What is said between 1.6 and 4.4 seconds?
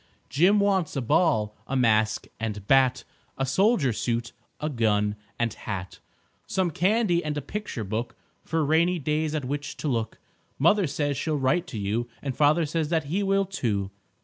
a mask and bat, A soldier suit,